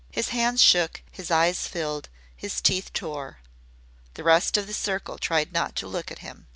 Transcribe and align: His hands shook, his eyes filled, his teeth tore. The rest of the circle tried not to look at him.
His 0.09 0.29
hands 0.29 0.63
shook, 0.63 1.03
his 1.11 1.29
eyes 1.29 1.67
filled, 1.67 2.09
his 2.35 2.59
teeth 2.59 2.91
tore. 2.91 3.37
The 4.15 4.23
rest 4.23 4.57
of 4.57 4.65
the 4.65 4.73
circle 4.73 5.19
tried 5.19 5.53
not 5.53 5.75
to 5.75 5.87
look 5.87 6.09
at 6.11 6.19
him. 6.25 6.47